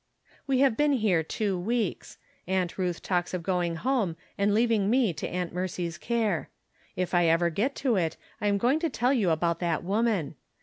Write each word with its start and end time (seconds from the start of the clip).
We 0.47 0.61
have 0.61 0.75
been 0.75 0.93
here 0.93 1.21
two 1.21 1.59
weeks. 1.59 2.17
Aunt 2.47 2.79
Ruth 2.79 3.03
talks 3.03 3.35
of 3.35 3.43
going 3.43 3.75
home 3.75 4.15
and 4.35 4.51
leaving 4.51 4.89
me 4.89 5.13
to 5.13 5.27
Aunt 5.27 5.53
Mercy's 5.53 5.99
care. 5.99 6.49
If 6.95 7.13
I 7.13 7.27
ever 7.27 7.51
get 7.51 7.75
to 7.85 7.97
it, 7.97 8.17
I 8.41 8.47
am 8.47 8.57
going 8.57 8.79
to 8.79 8.89
tell 8.89 9.13
you 9.13 9.29
about 9.29 9.59
that 9.59 9.83
woman. 9.83 10.37